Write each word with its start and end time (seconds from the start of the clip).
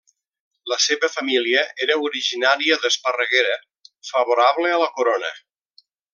La 0.71 0.77
seva 0.85 1.09
família 1.15 1.61
era 1.87 1.97
originària 2.05 2.79
d'Esparreguera 2.85 3.59
favorable 4.13 4.73
a 4.79 4.81
la 4.87 4.89
corona. 4.97 5.31